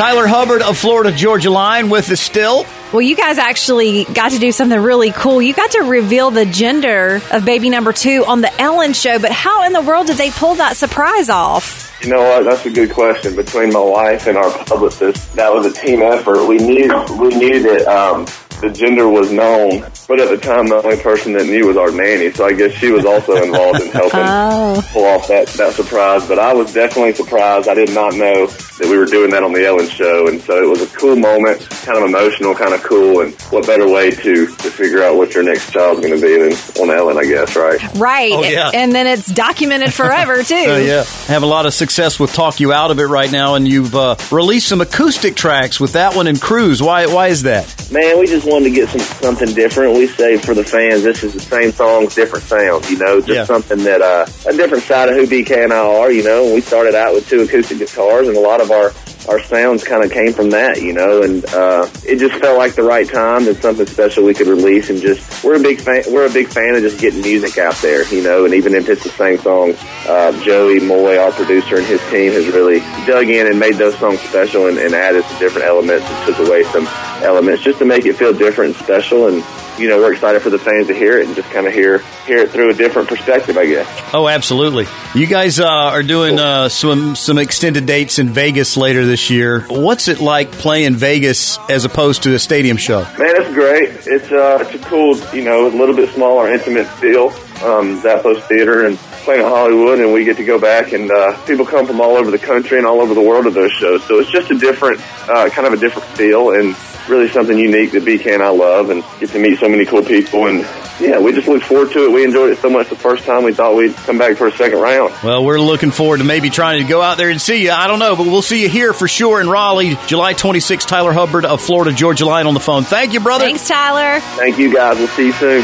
[0.00, 2.64] Tyler Hubbard of Florida Georgia Line with us still.
[2.90, 5.42] Well, you guys actually got to do something really cool.
[5.42, 9.30] You got to reveal the gender of baby number two on the Ellen show, but
[9.30, 11.94] how in the world did they pull that surprise off?
[12.02, 12.44] You know what?
[12.44, 13.36] That's a good question.
[13.36, 16.46] Between my wife and our publicist, that was a team effort.
[16.46, 18.26] We knew we knew that um,
[18.60, 21.90] the gender was known, but at the time, the only person that knew was our
[21.90, 22.30] nanny.
[22.32, 24.82] So I guess she was also involved in helping Oh.
[24.92, 26.26] pull off that that surprise.
[26.28, 27.68] But I was definitely surprised.
[27.68, 30.62] I did not know that we were doing that on the Ellen show, and so
[30.62, 33.20] it was a cool moment, kind of emotional, kind of cool.
[33.20, 36.36] And what better way to to figure out what your next child's going to be
[36.38, 37.18] than on Ellen?
[37.18, 37.80] I guess, right?
[37.96, 38.32] Right.
[38.32, 38.70] Oh, yeah.
[38.74, 40.54] And then it's documented forever, too.
[40.54, 43.54] Uh, yeah, have a lot of success with "Talk You Out of It" right now,
[43.54, 47.06] and you've uh, released some acoustic tracks with that one and "Cruise." Why?
[47.06, 47.74] Why is that?
[47.90, 49.94] Man, we just wanted to get some something different.
[49.96, 52.88] We say for the fans, this is the same songs, different sounds.
[52.88, 53.44] You know, just Yeah.
[53.44, 56.10] something that uh, a different side of who BK and I are.
[56.12, 58.92] You know, we started out with two acoustic guitars, and a lot of our
[59.28, 60.80] our sounds kind of came from that.
[60.80, 64.34] You know, and uh, it just felt like the right time and something special we
[64.34, 64.90] could release.
[64.90, 66.04] And just we're a big fan.
[66.10, 68.06] We're a big fan of just getting music out there.
[68.12, 71.86] You know, and even if it's the same songs, uh, Joey Moi, our producer, and
[71.86, 75.38] his team has really dug in and made those songs special and, and added some
[75.38, 76.86] different elements and took away some
[77.22, 79.28] elements just to make it feel different and special.
[79.28, 79.42] And
[79.80, 81.98] you know, we're excited for the fans to hear it and just kind of hear
[82.26, 84.14] hear it through a different perspective, I guess.
[84.14, 84.86] Oh, absolutely.
[85.14, 89.62] You guys uh, are doing uh, some some extended dates in Vegas later this year.
[89.68, 93.02] What's it like playing Vegas as opposed to a stadium show?
[93.18, 93.88] Man, it's great.
[94.06, 97.28] It's uh, it's a cool, you know, a little bit smaller, intimate feel.
[97.64, 101.36] Um, Zappos Theater and playing at Hollywood, and we get to go back, and uh,
[101.44, 104.02] people come from all over the country and all over the world to those shows.
[104.04, 106.74] So it's just a different, uh, kind of a different feel, and
[107.08, 110.02] really something unique that BK and I love, and get to meet so many cool
[110.02, 110.46] people.
[110.46, 110.60] And
[111.00, 112.12] yeah, we just look forward to it.
[112.12, 113.42] We enjoyed it so much the first time.
[113.44, 115.14] We thought we'd come back for a second round.
[115.24, 117.70] Well, we're looking forward to maybe trying to go out there and see you.
[117.70, 120.86] I don't know, but we'll see you here for sure in Raleigh, July 26th.
[120.86, 122.84] Tyler Hubbard of Florida Georgia Line on the phone.
[122.84, 123.44] Thank you, brother.
[123.44, 124.20] Thanks, Tyler.
[124.36, 124.98] Thank you guys.
[124.98, 125.62] We'll see you soon.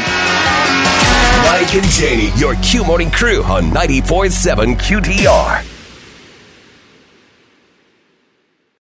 [1.47, 5.76] Mike and Janie, your Q Morning crew on 94.7 QDR.